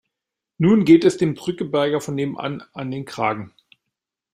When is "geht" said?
0.83-1.05